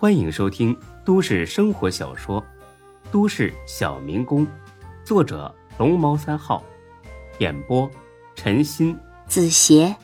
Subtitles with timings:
[0.00, 0.74] 欢迎收听
[1.04, 2.40] 都市生活小说
[3.12, 4.46] 《都市小民工》，
[5.04, 6.64] 作者龙猫三号，
[7.38, 7.86] 演播
[8.34, 9.94] 陈鑫、子邪，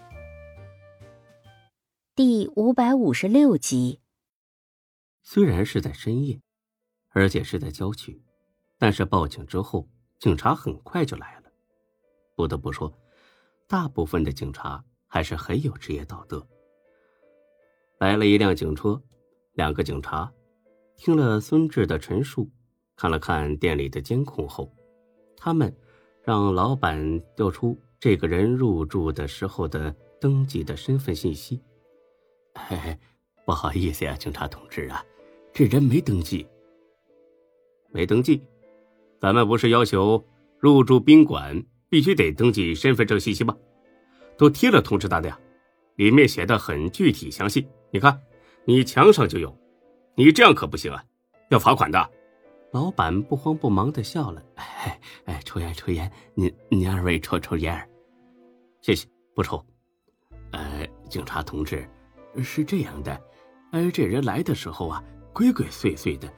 [2.15, 3.99] 第五百五十六集。
[5.23, 6.43] 虽然是在深夜，
[7.09, 8.23] 而且是在郊区，
[8.77, 9.89] 但是报警之后，
[10.19, 11.51] 警察很快就来了。
[12.35, 12.93] 不得不说，
[13.67, 16.47] 大部分的警察还是很有职业道德。
[17.99, 19.03] 来了一辆警车，
[19.57, 20.31] 两个警察
[20.97, 22.49] 听了孙志的陈述，
[22.95, 24.71] 看了看店里的监控后，
[25.35, 25.75] 他们
[26.23, 31.59] 让老板调出这个人入住的时候的登记的身份信息。
[32.53, 32.99] 哎，
[33.47, 35.03] 不好意思呀，警察同志啊，
[35.55, 36.47] 这人没登记。
[37.91, 38.43] 没登记？
[39.19, 40.23] 咱们不是要求
[40.59, 43.57] 入住宾馆必须得登记身份证信息吗？
[44.37, 45.41] 都贴了通知单的呀，
[45.95, 47.67] 里面写的很具体详细。
[47.91, 48.21] 你看，
[48.69, 49.57] 你墙上就有，
[50.17, 51.05] 你这样可不行啊，
[51.51, 52.11] 要罚款的。
[52.73, 57.89] 老板不慌不忙的笑了，哎哎，抽烟抽烟，您您二位抽抽烟，
[58.83, 59.65] 谢谢，不抽。
[60.51, 61.89] 呃，警察同志，
[62.43, 63.21] 是这样的，
[63.71, 66.29] 呃，这人来的时候啊，鬼鬼祟祟的，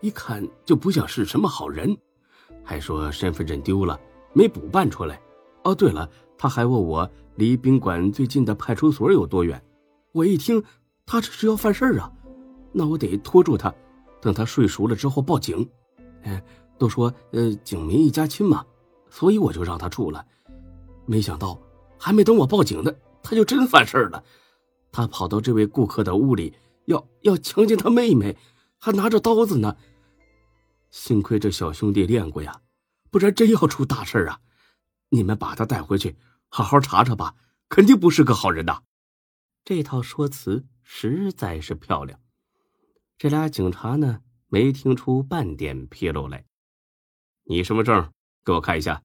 [0.00, 1.94] 一看就不像是什么好人，
[2.64, 4.00] 还说身份证丢了，
[4.32, 5.20] 没补办出来。
[5.64, 9.62] 哦，对了，他还问我离宾馆最近的派出所有多远，
[10.12, 10.64] 我一听。
[11.06, 12.10] 他这是要犯事儿啊，
[12.72, 13.72] 那我得拖住他，
[14.20, 15.68] 等他睡熟了之后报警。
[16.22, 16.42] 哎，
[16.78, 18.64] 都说呃警民一家亲嘛，
[19.10, 20.24] 所以我就让他住了。
[21.06, 21.60] 没想到
[21.98, 24.24] 还没等我报警呢，他就真犯事儿了。
[24.90, 26.54] 他跑到这位顾客的屋里，
[26.86, 28.36] 要要强奸他妹妹，
[28.78, 29.76] 还拿着刀子呢。
[30.90, 32.60] 幸亏这小兄弟练过呀，
[33.10, 34.40] 不然真要出大事啊！
[35.10, 36.16] 你们把他带回去，
[36.48, 37.34] 好好查查吧，
[37.68, 38.80] 肯定不是个好人呐。
[39.64, 40.64] 这套说辞。
[40.86, 42.20] 实在是漂亮，
[43.16, 46.44] 这俩警察呢没听出半点纰漏来。
[47.44, 48.12] 你身份证
[48.44, 49.02] 给我看一下。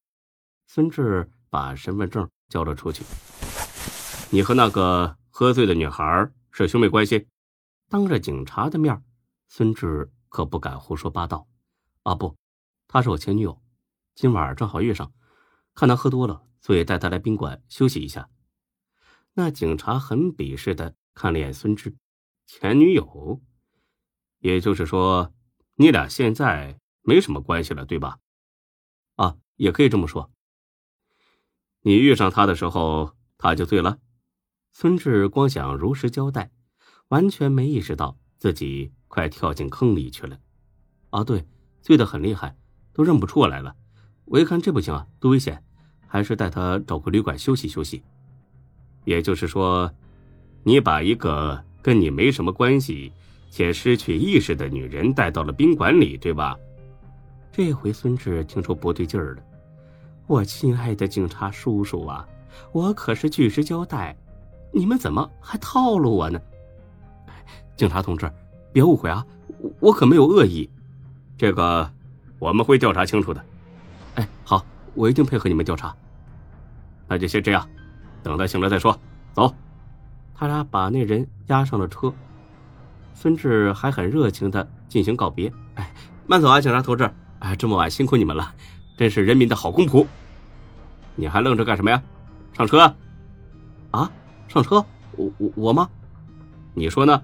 [0.68, 3.04] 孙志把身份证交了出去。
[4.30, 7.28] 你和那个喝醉的女孩是兄妹关系？
[7.88, 9.02] 当着警察的面，
[9.48, 11.48] 孙志可不敢胡说八道。
[12.04, 12.36] 啊不，
[12.88, 13.60] 她是我前女友，
[14.14, 15.12] 今晚正好遇上，
[15.74, 18.30] 看她喝多了，所以带她来宾馆休息一下。
[19.34, 20.94] 那警察很鄙视的。
[21.20, 21.98] 看了眼孙志，
[22.48, 23.42] 前女友，
[24.40, 25.34] 也就是说，
[25.76, 28.20] 你俩现在没什么关系了，对吧？
[29.18, 30.32] 啊，也可以这么说。
[31.82, 34.00] 你遇上他的时候，他就醉了。
[34.72, 36.54] 孙志光想如实交代，
[37.10, 40.40] 完全没意识到自己快跳进坑里去了。
[41.10, 41.46] 啊，对，
[41.82, 42.56] 醉得很厉害，
[42.94, 43.76] 都认不出我来了。
[44.24, 45.62] 我一看这不行啊，多危险，
[46.08, 48.02] 还是带他找个旅馆休息休息。
[49.04, 49.94] 也就是说。
[50.64, 53.12] 你把一个跟你没什么关系
[53.50, 56.56] 且失去意识的女人带到了宾馆里，对吧？
[57.52, 59.42] 这回孙志听出不对劲儿了。
[60.28, 62.28] 我亲爱的警察叔叔啊，
[62.72, 64.16] 我可是据实交代，
[64.72, 66.40] 你们怎么还套路我呢？
[67.76, 68.32] 警察同志，
[68.72, 69.26] 别误会啊，
[69.80, 70.70] 我可没有恶意。
[71.38, 71.90] 这个
[72.38, 73.44] 我们会调查清楚的。
[74.16, 75.96] 哎，好，我一定配合你们调查。
[77.08, 77.68] 那就先这样，
[78.22, 78.98] 等他醒了再说。
[79.34, 79.52] 走。
[80.40, 82.14] 他俩把那人押上了车，
[83.14, 85.52] 孙志还很热情的进行告别。
[85.76, 85.94] 哎，
[86.28, 87.12] 慢走啊，警察同志！
[87.40, 88.54] 哎，这么晚辛苦你们了，
[88.98, 90.08] 真是人民的好公仆。
[91.16, 92.02] 你还愣着干什么呀？
[92.54, 92.96] 上车！
[93.92, 94.10] 啊，
[94.48, 94.78] 上车？
[95.18, 95.90] 我我我吗？
[96.74, 97.22] 你说呢？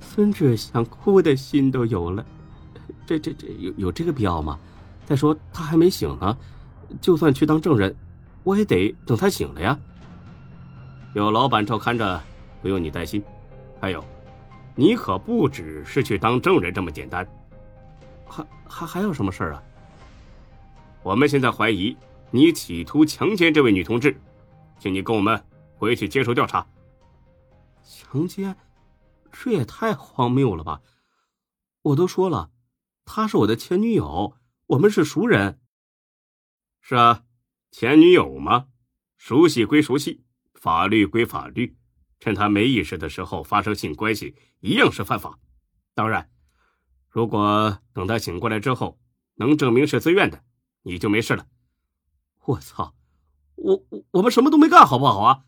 [0.00, 2.24] 孙志想哭的心都有了。
[3.04, 4.56] 这这这有有这个必要吗？
[5.04, 6.38] 再说他还没醒呢，
[7.00, 7.96] 就算去当证人，
[8.44, 9.76] 我也得等他醒了呀。
[11.18, 12.22] 有老板照看着，
[12.62, 13.22] 不用你担心。
[13.80, 14.04] 还有，
[14.76, 17.26] 你可不只是去当证人这么简单，
[18.24, 19.62] 还还还有什么事儿啊？
[21.02, 21.96] 我们现在怀疑
[22.30, 24.16] 你企图强奸这位女同志，
[24.78, 25.44] 请你跟我们
[25.76, 26.64] 回去接受调查。
[27.82, 28.56] 强奸？
[29.32, 30.80] 这也太荒谬了吧！
[31.82, 32.50] 我都说了，
[33.04, 35.60] 她是我的前女友，我们是熟人。
[36.80, 37.24] 是啊，
[37.72, 38.66] 前女友嘛，
[39.16, 40.22] 熟悉归熟悉。
[40.60, 41.76] 法律归法律，
[42.18, 45.38] 趁他没意识的时候发生性关系一样是犯法。
[45.94, 46.30] 当然，
[47.08, 49.00] 如果等他醒过来之后
[49.34, 50.44] 能证明是自愿的，
[50.82, 51.46] 你就没事了。
[52.44, 52.94] 我操，
[53.54, 55.44] 我我我们什么都没干，好不好啊？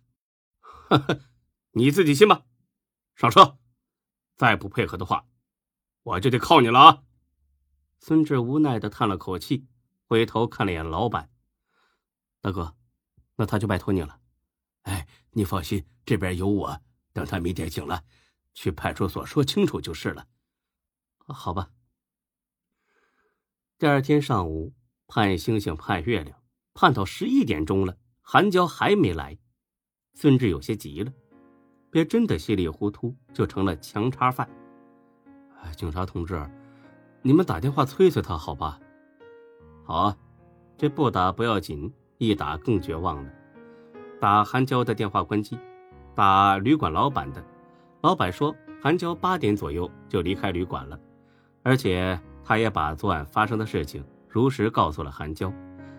[1.73, 2.43] 你自己信吧。
[3.17, 3.59] 上车，
[4.37, 5.27] 再不配合的话，
[6.05, 7.03] 我就得靠你了啊！
[7.99, 9.67] 孙志无奈的叹了口气，
[10.07, 11.31] 回头看了眼老板，
[12.41, 12.75] 大哥，
[13.37, 14.20] 那他就拜托你了。
[14.91, 16.81] 哎，你放心，这边有我。
[17.13, 18.03] 等他明天醒了，
[18.55, 20.27] 去派出所说清楚就是了。
[21.27, 21.71] 好吧。
[23.79, 24.75] 第二天上午，
[25.07, 26.43] 盼星星盼月亮，
[26.75, 29.39] 盼到十一点钟了，韩娇还没来，
[30.15, 31.13] 孙志有些急了，
[31.89, 34.51] 别真的稀里糊涂就成了强插犯。
[35.77, 36.51] 警察同志，
[37.23, 38.81] 你们打电话催催他好吧？
[39.85, 40.19] 好啊，
[40.77, 43.40] 这不打不要紧，一打更绝望了。
[44.21, 45.59] 打韩娇的电话关机，
[46.15, 47.43] 打旅馆老板的，
[48.03, 50.99] 老板说韩娇八点左右就离开旅馆了，
[51.63, 52.21] 而且。
[52.43, 55.53] 他也把昨晚发生的事情如实告诉了韩娇，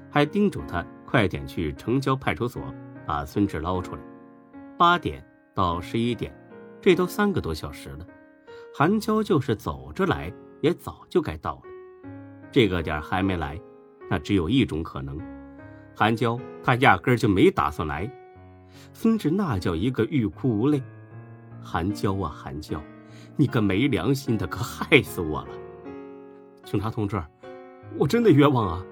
[0.10, 2.62] 还叮嘱他快点去城郊派出所
[3.06, 4.02] 把孙志捞出来。
[4.78, 6.36] 八点到十一点，
[6.82, 8.06] 这都三个多小时了，
[8.76, 11.62] 韩娇就是走着来，也早就该到了。
[12.52, 13.58] 这个点还没来，
[14.10, 15.18] 那只有一种可能：
[15.96, 18.10] 韩娇她压根就没打算来。
[18.94, 20.82] 孙志那叫一个欲哭无泪。
[21.64, 22.82] 韩娇啊，韩娇，
[23.36, 25.50] 你个没良心的，可害死我了！
[26.64, 27.22] 警察同志，
[27.98, 28.86] 我真的冤枉啊！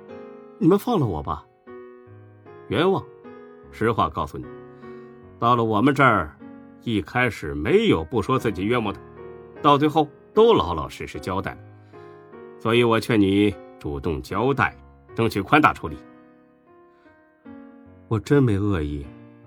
[0.60, 1.44] 你们放了我吧。
[2.68, 3.04] 冤枉？
[3.72, 4.46] 实话告诉你，
[5.40, 6.38] 到了我们这儿，
[6.84, 9.00] 一开始没有不说自己冤枉的，
[9.62, 11.58] 到最后都老老实实交代。
[12.60, 14.78] 所以我劝你主动交代，
[15.16, 15.98] 争取宽大处理。
[18.10, 19.06] 我真没恶意，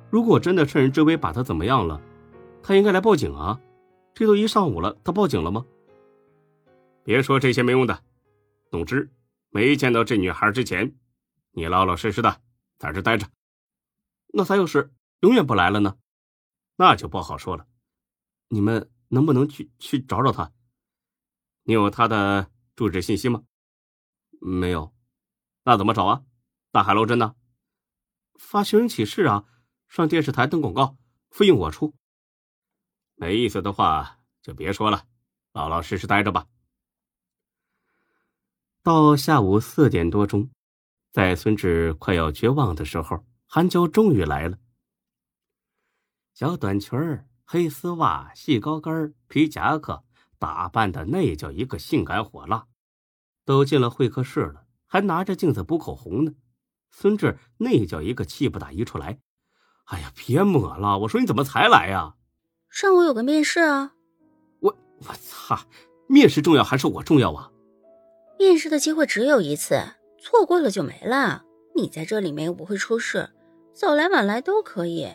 [0.09, 2.01] 如果我真的趁人之危把他怎么样了，
[2.63, 3.61] 他应该来报警啊！
[4.15, 5.67] 这都一上午了，他报警了吗？
[7.03, 8.05] 别说这些没用的。
[8.71, 9.11] 总之，
[9.51, 10.95] 没见到这女孩之前，
[11.51, 12.41] 你老老实实的
[12.79, 13.27] 在这待着。
[14.29, 14.93] 那她要是
[15.23, 15.97] 永远不来了呢？
[16.77, 17.67] 那就不好说了。
[18.47, 20.53] 你们能不能去去找找她？
[21.65, 23.43] 你有她的住址信息吗？
[24.41, 24.95] 没有。
[25.65, 26.23] 那怎么找啊？
[26.71, 27.35] 大海捞针呢？
[28.35, 29.45] 发寻人启事啊，
[29.89, 30.97] 上电视台登广告，
[31.31, 31.95] 费用我出。
[33.15, 35.07] 没意思的话就别说了，
[35.53, 36.47] 老老实实待着吧。
[38.83, 40.51] 到下午四点多钟，
[41.13, 44.59] 在孙志快要绝望的时候，韩娇终于来了。
[46.35, 50.03] 小短裙儿、黑丝袜、细高跟皮夹克，
[50.39, 52.67] 打扮的那叫一个性感火辣。
[53.45, 56.33] 都进了会客室了，还拿着镜子补口红呢。
[56.93, 59.19] 孙志那叫一个气不打一处来。
[59.87, 60.99] 哎呀，别抹了！
[61.01, 62.15] 我说你怎么才来呀？
[62.71, 63.93] 上午有个面试啊。
[64.61, 65.59] 我我操！
[66.09, 67.51] 面试重要还是我重要啊？
[68.39, 69.83] 面试的机会只有一次，
[70.21, 71.45] 错过了就没了。
[71.75, 73.31] 你在这里面又不会出事，
[73.75, 75.09] 早来晚来都可以。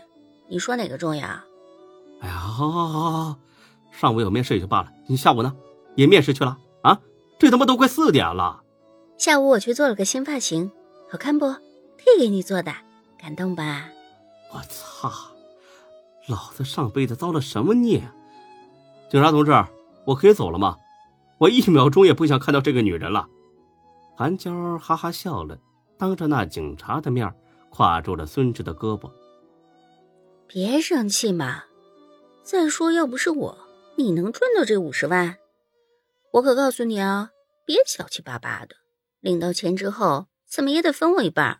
[0.49, 1.27] 你说哪个重要？
[2.21, 3.39] 哎呀，好好好好好，
[3.91, 5.55] 上午有面试也就罢了，你下午呢？
[5.95, 6.99] 也面试去了啊？
[7.39, 8.63] 这他妈都快四点了。
[9.17, 10.71] 下午我去做了个新发型，
[11.09, 11.55] 好看不？
[12.07, 12.73] 特给你做的，
[13.17, 13.89] 感动吧？
[14.53, 15.11] 我操！
[16.27, 18.01] 老子上辈子遭了什么孽？
[19.09, 19.51] 警察同志，
[20.05, 20.77] 我可以走了吗？
[21.37, 23.27] 我一秒钟也不想看到这个女人了。
[24.15, 25.59] 韩娇哈哈笑了，
[25.97, 27.29] 当着那警察的面
[27.73, 29.11] 挎住了孙志的胳膊。
[30.47, 31.65] 别生气嘛！
[32.41, 33.57] 再说，要不是我，
[33.97, 35.35] 你能赚到这五十万？
[36.31, 37.31] 我可告诉你啊，
[37.65, 38.77] 别小气巴巴的，
[39.19, 41.59] 领到钱之后，怎么也得分我一半。